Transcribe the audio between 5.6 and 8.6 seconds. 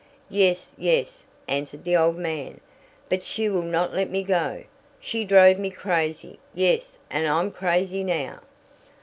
crazy. Yes, and I'm crazy now."